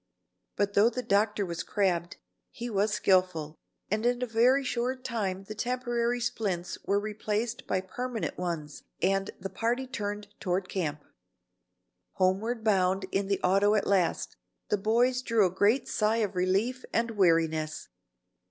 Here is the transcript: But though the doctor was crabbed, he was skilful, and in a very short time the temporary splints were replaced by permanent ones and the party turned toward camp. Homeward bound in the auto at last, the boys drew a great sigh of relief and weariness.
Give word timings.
But 0.55 0.73
though 0.73 0.89
the 0.89 1.03
doctor 1.03 1.45
was 1.45 1.61
crabbed, 1.61 2.17
he 2.49 2.71
was 2.71 2.91
skilful, 2.91 3.55
and 3.91 4.03
in 4.03 4.23
a 4.23 4.25
very 4.25 4.63
short 4.63 5.03
time 5.03 5.43
the 5.43 5.53
temporary 5.53 6.19
splints 6.19 6.79
were 6.83 6.99
replaced 6.99 7.67
by 7.67 7.81
permanent 7.81 8.35
ones 8.35 8.81
and 8.99 9.29
the 9.39 9.51
party 9.51 9.85
turned 9.85 10.29
toward 10.39 10.67
camp. 10.69 11.03
Homeward 12.13 12.63
bound 12.63 13.05
in 13.11 13.27
the 13.27 13.39
auto 13.43 13.75
at 13.75 13.85
last, 13.85 14.35
the 14.69 14.77
boys 14.79 15.21
drew 15.21 15.45
a 15.45 15.51
great 15.51 15.87
sigh 15.87 16.17
of 16.17 16.35
relief 16.35 16.83
and 16.91 17.11
weariness. 17.11 17.87